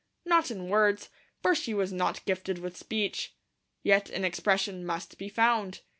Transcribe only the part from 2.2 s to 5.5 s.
gifted with speech. Yet an expression must be